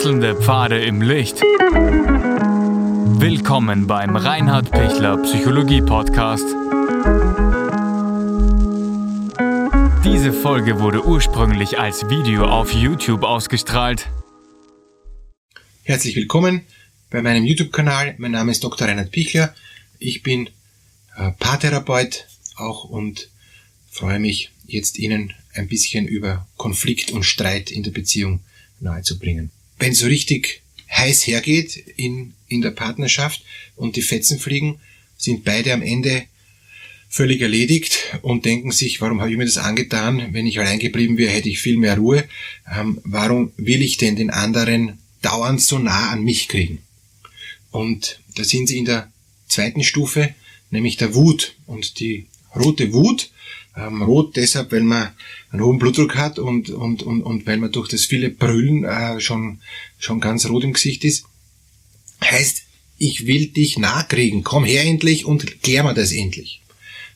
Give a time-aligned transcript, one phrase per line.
[0.00, 1.42] Wechselnde Pfade im Licht.
[3.20, 6.46] Willkommen beim Reinhard Pichler Psychologie Podcast.
[10.02, 14.08] Diese Folge wurde ursprünglich als Video auf YouTube ausgestrahlt.
[15.82, 16.62] Herzlich willkommen
[17.10, 18.14] bei meinem YouTube-Kanal.
[18.16, 18.88] Mein Name ist Dr.
[18.88, 19.54] Reinhard Pichler.
[19.98, 20.48] Ich bin
[21.18, 22.26] äh, Paartherapeut
[22.56, 23.28] auch und
[23.90, 28.40] freue mich jetzt Ihnen ein bisschen über Konflikt und Streit in der Beziehung
[28.80, 29.50] nahezubringen.
[29.80, 30.60] Wenn so richtig
[30.92, 33.42] heiß hergeht in, in der Partnerschaft
[33.76, 34.78] und die Fetzen fliegen,
[35.16, 36.24] sind beide am Ende
[37.08, 40.32] völlig erledigt und denken sich, warum habe ich mir das angetan?
[40.32, 42.28] Wenn ich allein geblieben wäre, hätte ich viel mehr Ruhe.
[42.70, 46.78] Ähm, warum will ich denn den anderen dauernd so nah an mich kriegen?
[47.70, 49.10] Und da sind sie in der
[49.48, 50.34] zweiten Stufe,
[50.70, 51.54] nämlich der Wut.
[51.66, 53.30] Und die rote Wut
[53.76, 55.12] ähm, rot deshalb, weil man
[55.50, 59.20] einen hohen Blutdruck hat und, und, und, und weil man durch das viele Brüllen äh,
[59.20, 59.60] schon,
[59.98, 61.24] schon ganz rot im Gesicht ist.
[62.22, 62.62] Heißt,
[62.98, 66.62] ich will dich nachkriegen, komm her endlich und klär mir das endlich.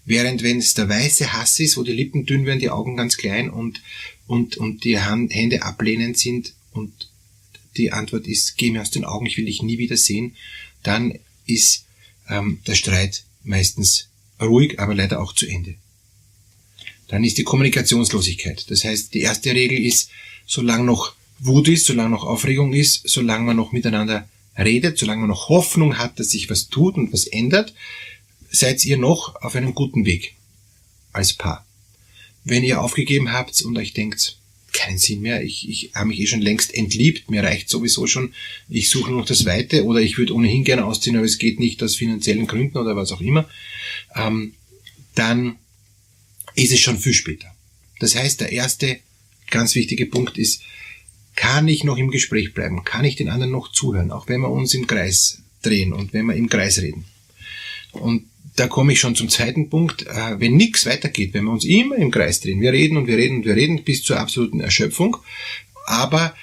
[0.06, 3.16] Während wenn es der weiße Hass ist, wo die Lippen dünn werden, die Augen ganz
[3.16, 3.83] klein und,
[4.27, 7.11] und, und die Hände ablehnend sind und
[7.77, 10.36] die Antwort ist, geh mir aus den Augen, ich will dich nie wieder sehen,
[10.83, 11.84] dann ist
[12.28, 14.08] ähm, der Streit meistens
[14.41, 15.74] ruhig, aber leider auch zu Ende
[17.08, 18.70] dann ist die Kommunikationslosigkeit.
[18.70, 20.10] Das heißt, die erste Regel ist,
[20.47, 25.30] solange noch Wut ist, solange noch Aufregung ist, solange man noch miteinander redet, solange man
[25.30, 27.74] noch Hoffnung hat, dass sich was tut und was ändert,
[28.50, 30.34] seid ihr noch auf einem guten Weg
[31.12, 31.66] als Paar.
[32.44, 34.36] Wenn ihr aufgegeben habt und euch denkt,
[34.72, 38.34] keinen Sinn mehr, ich, ich habe mich eh schon längst entliebt, mir reicht sowieso schon,
[38.68, 41.83] ich suche noch das Weite oder ich würde ohnehin gerne ausziehen, aber es geht nicht
[41.83, 43.48] aus finanziellen Gründen oder was auch immer,
[44.14, 44.55] ähm,
[45.14, 45.56] dann
[46.55, 47.55] ist es schon viel später.
[48.00, 48.98] Das heißt, der erste
[49.50, 50.62] ganz wichtige Punkt ist,
[51.36, 52.84] kann ich noch im Gespräch bleiben?
[52.84, 54.11] Kann ich den anderen noch zuhören?
[54.11, 57.05] Auch wenn wir uns im Kreis drehen und wenn wir im Kreis reden.
[57.92, 58.24] Und
[58.56, 60.06] da komme ich schon zum zweiten Punkt.
[60.06, 63.17] Äh, wenn nichts weitergeht, wenn wir uns immer im Kreis drehen, wir reden und wir
[63.17, 65.17] reden und wir reden bis zur absoluten Erschöpfung,
[65.86, 66.34] aber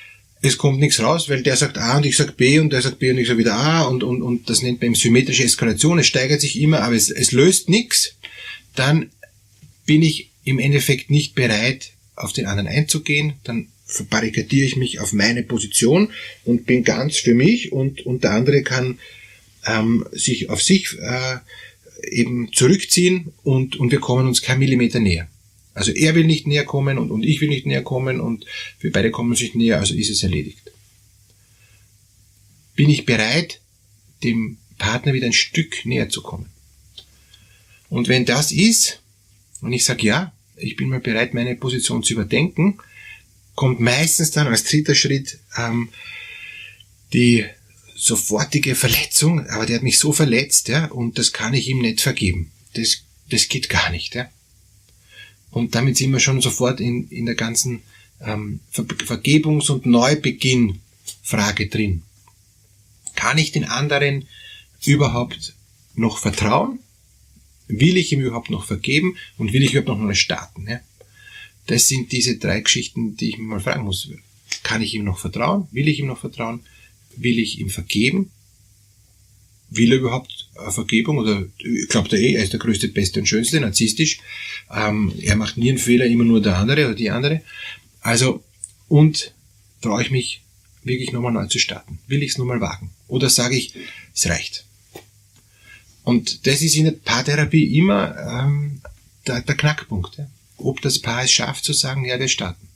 [0.41, 2.99] es kommt nichts raus, weil der sagt A und ich sag B und der sagt
[2.99, 6.07] B und ich sag wieder A und, und, und das nennt man symmetrische Eskalation, es
[6.07, 8.15] steigert sich immer, aber es, es löst nichts,
[8.75, 9.11] dann
[9.85, 15.13] bin ich im Endeffekt nicht bereit, auf den anderen einzugehen, dann verbarrikadiere ich mich auf
[15.13, 16.11] meine Position
[16.45, 18.99] und bin ganz für mich und, und der andere kann
[19.65, 21.37] ähm, sich auf sich äh,
[22.09, 25.27] eben zurückziehen und, und wir kommen uns kein Millimeter näher.
[25.73, 28.45] Also er will nicht näher kommen und, und ich will nicht näher kommen und
[28.79, 30.71] wir beide kommen sich näher, also ist es erledigt.
[32.75, 33.61] Bin ich bereit,
[34.23, 36.47] dem Partner wieder ein Stück näher zu kommen?
[37.89, 39.01] Und wenn das ist,
[39.61, 42.77] und ich sage, ja, ich bin mal bereit, meine Position zu überdenken,
[43.55, 45.89] kommt meistens dann als dritter Schritt ähm,
[47.13, 47.45] die
[47.95, 52.01] sofortige Verletzung, aber der hat mich so verletzt, ja, und das kann ich ihm nicht
[52.01, 52.51] vergeben.
[52.73, 54.29] Das, das geht gar nicht, ja.
[55.51, 57.81] Und damit sind wir schon sofort in, in der ganzen
[58.21, 62.03] ähm, Ver Vergebungs- und Neubeginn-Frage drin.
[63.15, 64.27] Kann ich den anderen
[64.83, 65.53] überhaupt
[65.95, 66.79] noch vertrauen?
[67.71, 70.67] Will ich ihm überhaupt noch vergeben und will ich überhaupt noch mal starten?
[70.67, 70.79] Ja?
[71.67, 74.09] Das sind diese drei Geschichten, die ich mir mal fragen muss.
[74.63, 75.67] Kann ich ihm noch vertrauen?
[75.71, 76.61] Will ich ihm noch vertrauen?
[77.15, 78.31] Will ich ihm vergeben?
[79.69, 81.17] Will er überhaupt Vergebung?
[81.17, 81.45] Oder
[81.87, 84.19] glaubt er eh, er ist der größte, beste und schönste, narzisstisch.
[84.69, 87.41] Ähm, er macht nie einen Fehler, immer nur der andere oder die andere.
[88.01, 88.43] Also,
[88.89, 89.33] und
[89.81, 90.41] traue ich mich
[90.83, 91.99] wirklich nochmal neu zu starten?
[92.07, 92.91] Will ich es nochmal wagen?
[93.07, 93.73] Oder sage ich,
[94.13, 94.65] es reicht?
[96.11, 98.81] Und das ist in der Paartherapie immer ähm,
[99.25, 100.17] der, der Knackpunkt.
[100.17, 100.27] Ja?
[100.57, 102.67] Ob das Paar es schafft zu sagen, ja, wir starten.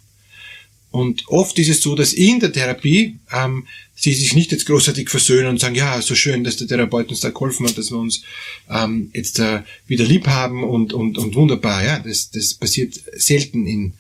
[0.89, 5.09] Und oft ist es so, dass in der Therapie ähm, sie sich nicht jetzt großartig
[5.09, 7.97] versöhnen und sagen, ja, so schön, dass der Therapeut uns da geholfen hat, dass wir
[7.97, 8.21] uns
[8.69, 11.83] ähm, jetzt äh, wieder lieb haben und, und, und wunderbar.
[11.83, 13.91] Ja, das, das passiert selten in,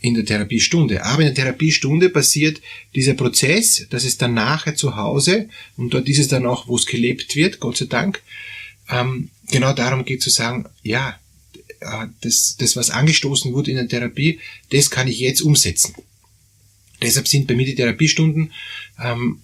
[0.00, 1.04] in der Therapiestunde.
[1.04, 2.60] Aber in der Therapiestunde passiert
[2.96, 6.74] dieser Prozess, dass es dann nachher zu Hause, und dort ist es dann auch, wo
[6.74, 8.22] es gelebt wird, Gott sei Dank,
[8.90, 11.18] ähm, genau darum geht zu sagen, ja,
[11.80, 14.40] äh, das, das, was angestoßen wurde in der Therapie,
[14.70, 15.94] das kann ich jetzt umsetzen.
[17.02, 18.52] Deshalb sind bei mir die Therapiestunden
[19.02, 19.40] ähm,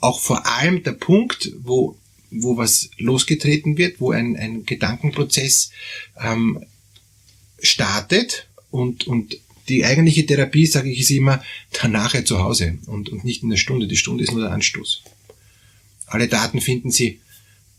[0.00, 1.96] auch vor allem der Punkt, wo,
[2.30, 5.70] wo was losgetreten wird, wo ein, ein Gedankenprozess
[6.20, 6.64] ähm,
[7.60, 9.38] startet und, und
[9.68, 13.56] die eigentliche Therapie, sage ich, ist immer danach zu Hause und, und nicht in der
[13.56, 13.88] Stunde.
[13.88, 15.02] Die Stunde ist nur der Anstoß.
[16.06, 17.18] Alle Daten finden Sie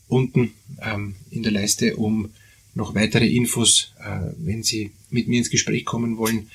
[0.08, 2.30] unten ähm, in der Leiste, um
[2.74, 6.50] noch weitere Infos, äh, wenn Sie mit mir ins Gespräch kommen wollen.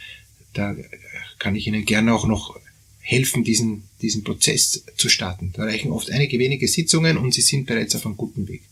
[0.53, 0.77] Da
[1.39, 2.59] kann ich Ihnen gerne auch noch
[3.01, 5.53] helfen, diesen, diesen Prozess zu starten.
[5.55, 8.63] Da reichen oft einige wenige Sitzungen und Sie sind bereits auf einem guten Weg.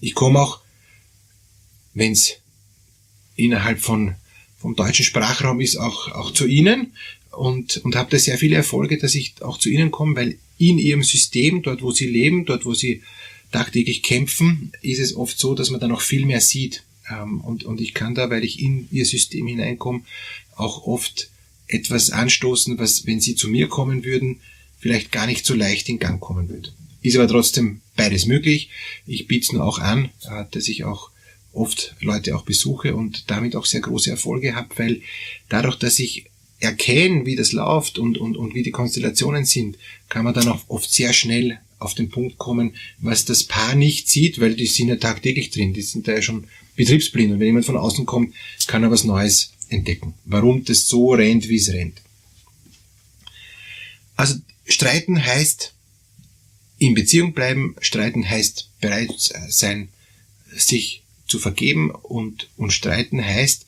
[0.00, 0.60] Ich komme auch,
[1.94, 2.36] wenn es
[3.36, 4.14] innerhalb von,
[4.58, 6.92] vom deutschen Sprachraum ist, auch, auch zu Ihnen
[7.30, 10.78] und, und habe da sehr viele Erfolge, dass ich auch zu Ihnen komme, weil in
[10.78, 13.02] Ihrem System, dort wo Sie leben, dort wo Sie
[13.52, 16.84] tagtäglich kämpfen, ist es oft so, dass man da noch viel mehr sieht.
[17.10, 20.02] Ähm, und, und ich kann da, weil ich in Ihr System hineinkomme,
[20.56, 21.30] auch oft
[21.66, 24.40] etwas anstoßen, was, wenn Sie zu mir kommen würden,
[24.78, 26.72] vielleicht gar nicht so leicht in Gang kommen würde.
[27.02, 28.70] Ist aber trotzdem beides möglich.
[29.06, 31.10] Ich biete es nur auch an, äh, dass ich auch
[31.52, 35.02] oft Leute auch besuche und damit auch sehr große Erfolge habe, weil
[35.48, 36.26] dadurch, dass ich
[36.60, 40.68] erkenne, wie das läuft und, und, und wie die Konstellationen sind, kann man dann auch
[40.68, 44.88] oft sehr schnell auf den Punkt kommen, was das Paar nicht sieht, weil die sind
[44.88, 46.46] ja tagtäglich drin, die sind da ja schon
[46.76, 48.34] betriebsblind und wenn jemand von außen kommt,
[48.66, 52.00] kann er was Neues entdecken, warum das so rennt, wie es rennt.
[54.16, 54.36] Also
[54.66, 55.74] streiten heißt
[56.78, 59.88] in Beziehung bleiben, streiten heißt bereit sein,
[60.54, 63.66] sich zu vergeben und, und streiten heißt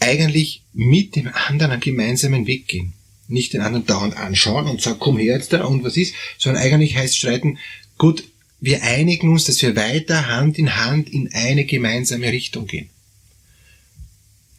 [0.00, 2.92] eigentlich mit dem anderen einen gemeinsamen Weg gehen.
[3.32, 6.62] Nicht den anderen dauernd anschauen und sagen, komm her jetzt da und was ist, sondern
[6.62, 7.58] eigentlich heißt streiten,
[7.98, 8.24] gut,
[8.60, 12.88] wir einigen uns, dass wir weiter Hand in Hand in eine gemeinsame Richtung gehen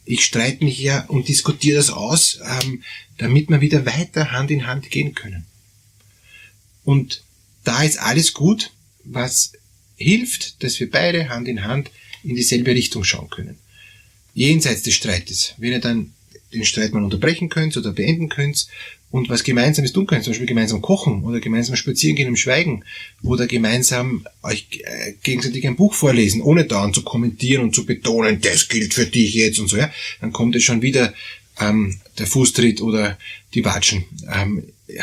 [0.04, 2.82] ich streite mich ja und diskutiere das aus, ähm,
[3.18, 5.46] damit wir wieder weiter Hand in Hand gehen können.
[6.84, 7.22] Und
[7.64, 8.70] da ist alles gut,
[9.04, 9.52] was
[9.96, 11.90] hilft, dass wir beide Hand in Hand
[12.22, 13.58] in dieselbe Richtung schauen können.
[14.34, 16.12] Jenseits des Streites, wenn ihr dann
[16.54, 18.66] den Streit mal unterbrechen könnt oder beenden könnt
[19.10, 22.84] und was Gemeinsames tun könnt, zum Beispiel gemeinsam kochen oder gemeinsam spazieren gehen im Schweigen
[23.22, 28.40] oder gemeinsam euch äh, gegenseitig ein Buch vorlesen, ohne dauernd zu kommentieren und zu betonen,
[28.40, 29.90] das gilt für dich jetzt und so, ja,
[30.20, 31.14] dann kommt es schon wieder
[31.60, 33.18] ähm, der Fußtritt oder
[33.54, 34.04] die Watschen.
[34.32, 34.98] Ähm, äh,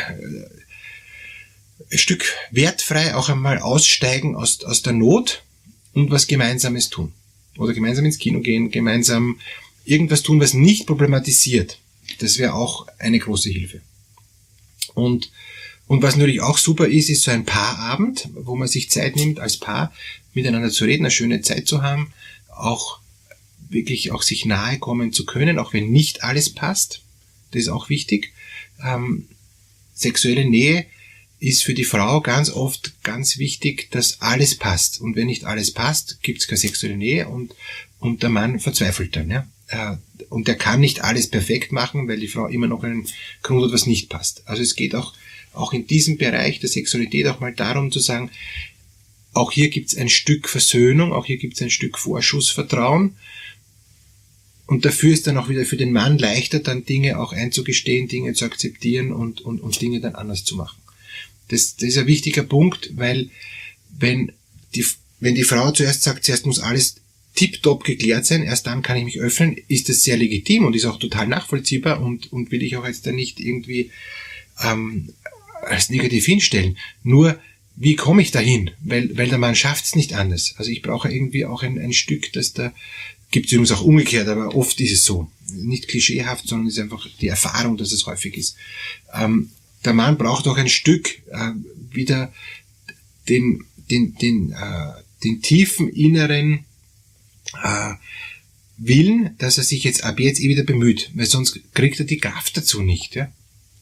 [1.90, 5.42] ein Stück wertfrei auch einmal aussteigen aus, aus der Not
[5.92, 7.12] und was Gemeinsames tun.
[7.58, 9.38] Oder gemeinsam ins Kino gehen, gemeinsam
[9.84, 11.78] irgendwas tun, was nicht problematisiert.
[12.18, 13.80] Das wäre auch eine große Hilfe.
[14.94, 15.30] Und,
[15.86, 19.40] und was natürlich auch super ist, ist so ein Paarabend, wo man sich Zeit nimmt,
[19.40, 19.92] als Paar
[20.34, 22.12] miteinander zu reden, eine schöne Zeit zu haben,
[22.48, 23.00] auch
[23.68, 27.02] wirklich auch sich nahe kommen zu können, auch wenn nicht alles passt.
[27.50, 28.32] Das ist auch wichtig.
[28.82, 29.28] Ähm,
[29.94, 30.86] sexuelle Nähe
[31.38, 35.00] ist für die Frau ganz oft ganz wichtig, dass alles passt.
[35.00, 37.54] Und wenn nicht alles passt, gibt es keine sexuelle Nähe und,
[37.98, 39.28] und der Mann verzweifelt dann.
[39.30, 39.46] Ja?
[39.72, 39.96] Äh,
[40.28, 43.06] und der kann nicht alles perfekt machen, weil die Frau immer noch einen
[43.42, 44.42] Grund hat, was nicht passt.
[44.44, 45.14] Also es geht auch,
[45.54, 48.30] auch in diesem Bereich der Sexualität auch mal darum zu sagen,
[49.32, 53.16] auch hier gibt es ein Stück Versöhnung, auch hier gibt es ein Stück Vorschussvertrauen.
[54.66, 58.34] Und dafür ist dann auch wieder für den Mann leichter, dann Dinge auch einzugestehen, Dinge
[58.34, 60.80] zu akzeptieren und, und, und Dinge dann anders zu machen.
[61.48, 63.30] Das, das ist ein wichtiger Punkt, weil
[63.98, 64.32] wenn
[64.74, 64.84] die,
[65.20, 66.96] wenn die Frau zuerst sagt, zuerst muss alles
[67.34, 70.84] tiptop geklärt sein, erst dann kann ich mich öffnen, ist das sehr legitim und ist
[70.84, 73.90] auch total nachvollziehbar und, und will ich auch jetzt da nicht irgendwie
[74.62, 75.10] ähm,
[75.62, 76.76] als negativ hinstellen.
[77.02, 77.38] Nur,
[77.76, 78.70] wie komme ich dahin?
[78.80, 80.54] Weil, weil der Mann schafft es nicht anders.
[80.58, 82.72] Also ich brauche irgendwie auch ein, ein Stück, das da
[83.30, 85.30] gibt es übrigens auch umgekehrt, aber oft ist es so.
[85.54, 88.56] Nicht klischeehaft, sondern es ist einfach die Erfahrung, dass es häufig ist.
[89.14, 89.50] Ähm,
[89.84, 91.52] der Mann braucht auch ein Stück äh,
[91.90, 92.32] wieder
[93.28, 96.66] den, den, den, äh, den tiefen inneren
[97.62, 97.94] äh,
[98.78, 102.18] Willen, dass er sich jetzt ab jetzt eh wieder bemüht, weil sonst kriegt er die
[102.18, 103.14] Kraft dazu nicht.
[103.14, 103.30] Ja?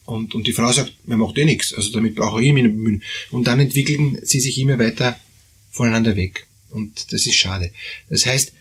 [0.05, 3.03] Und, und die Frau sagt, man macht eh nichts, also damit brauche ich ihn bemühen.
[3.31, 5.19] Und dann entwickeln sie sich immer weiter
[5.71, 6.47] voneinander weg.
[6.69, 7.71] Und das ist schade.
[8.09, 8.53] Das heißt,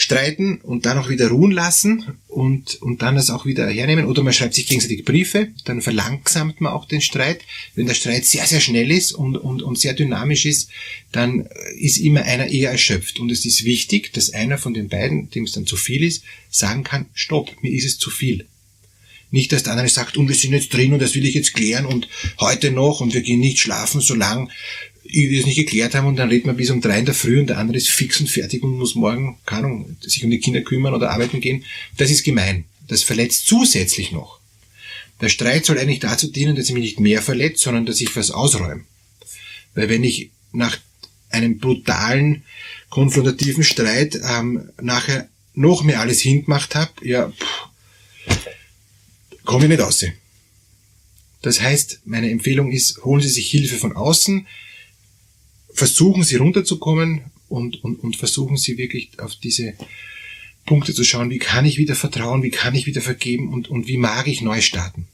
[0.00, 4.06] streiten und dann auch wieder ruhen lassen und, und dann das auch wieder hernehmen.
[4.06, 7.40] Oder man schreibt sich gegenseitig Briefe, dann verlangsamt man auch den Streit.
[7.74, 10.70] Wenn der Streit sehr, sehr schnell ist und, und, und sehr dynamisch ist,
[11.10, 13.18] dann ist immer einer eher erschöpft.
[13.18, 16.22] Und es ist wichtig, dass einer von den beiden, dem es dann zu viel ist,
[16.48, 18.46] sagen kann, stopp, mir ist es zu viel.
[19.30, 21.52] Nicht, dass der andere sagt, und wir sind jetzt drin und das will ich jetzt
[21.52, 24.48] klären und heute noch und wir gehen nicht schlafen, solange
[25.08, 27.40] die es nicht geklärt haben und dann redet man bis um drei in der Früh
[27.40, 30.40] und der andere ist fix und fertig und muss morgen, keine Ahnung, sich um die
[30.40, 31.64] Kinder kümmern oder arbeiten gehen.
[31.96, 32.64] Das ist gemein.
[32.86, 34.38] Das verletzt zusätzlich noch.
[35.20, 38.14] Der Streit soll eigentlich dazu dienen, dass ich mich nicht mehr verletzt, sondern dass ich
[38.14, 38.84] was ausräume.
[39.74, 40.78] Weil wenn ich nach
[41.30, 42.44] einem brutalen,
[42.88, 47.32] konfrontativen Streit ähm, nachher noch mehr alles hingemacht habe, ja,
[49.44, 50.04] komme ich nicht aus.
[51.42, 54.46] Das heißt, meine Empfehlung ist, holen Sie sich Hilfe von außen,
[55.78, 59.74] versuchen sie runterzukommen und, und, und versuchen sie wirklich auf diese
[60.66, 63.88] Punkte zu schauen, wie kann ich wieder vertrauen, wie kann ich wieder vergeben und, und
[63.88, 65.08] wie mag ich neu starten.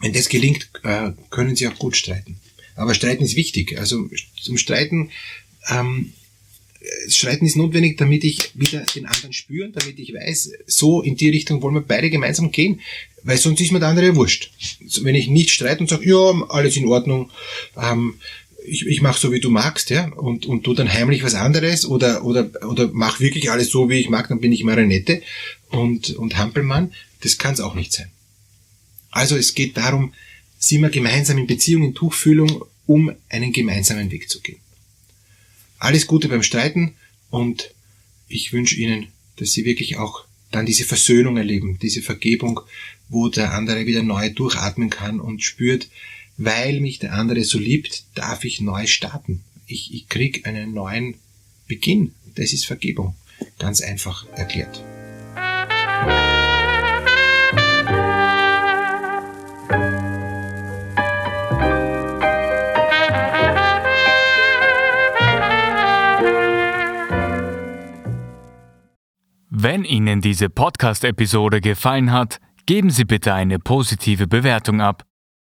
[0.00, 2.40] Wenn das gelingt, äh, können sie auch gut streiten.
[2.74, 3.78] Aber Streiten ist wichtig.
[3.78, 4.08] Also
[4.40, 5.10] zum Streiten,
[5.68, 6.12] ähm,
[7.06, 11.28] Streiten ist notwendig, damit ich wieder den anderen spüre, damit ich weiß, so in die
[11.28, 12.80] Richtung wollen wir beide gemeinsam gehen,
[13.22, 14.50] weil sonst ist mir der andere wurscht.
[15.02, 17.30] Wenn ich nicht streite und sage, ja, alles in Ordnung,
[17.80, 18.14] ähm,
[18.64, 21.86] ich, ich mache so, wie du magst, ja, und, und tu dann heimlich was anderes
[21.86, 25.22] oder, oder, oder mach wirklich alles so, wie ich mag, dann bin ich Marionette
[25.70, 28.10] und, und Hampelmann, das kann es auch nicht sein.
[29.10, 30.12] Also es geht darum,
[30.58, 34.58] sind wir gemeinsam in Beziehung, in Tuchfühlung, um einen gemeinsamen Weg zu gehen.
[35.78, 36.94] Alles Gute beim Streiten
[37.30, 37.74] und
[38.28, 42.60] ich wünsche Ihnen, dass Sie wirklich auch dann diese Versöhnung erleben, diese Vergebung,
[43.08, 45.88] wo der andere wieder neu durchatmen kann und spürt,
[46.44, 49.44] weil mich der andere so liebt, darf ich neu starten.
[49.66, 51.14] Ich, ich krieg einen neuen
[51.68, 52.14] Beginn.
[52.34, 53.14] Das ist Vergebung.
[53.58, 54.82] Ganz einfach erklärt.
[69.48, 75.06] Wenn Ihnen diese Podcast-Episode gefallen hat, geben Sie bitte eine positive Bewertung ab.